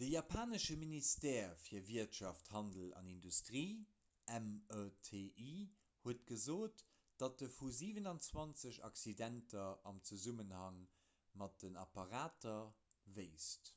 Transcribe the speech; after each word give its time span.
de 0.00 0.08
japanesche 0.10 0.74
ministère 0.82 1.54
fir 1.68 1.80
wirtschaft 1.88 2.50
handel 2.58 2.92
an 3.00 3.08
industrie 3.14 4.42
meti 4.44 5.22
huet 6.04 6.22
gesot 6.28 6.84
datt 7.24 7.42
e 7.46 7.48
vu 7.56 7.70
27 7.80 8.78
accidenter 8.90 9.66
am 9.92 9.98
zesummenhang 10.12 10.80
mat 11.42 11.58
den 11.64 11.80
apparater 11.86 12.62
wéisst 13.18 13.74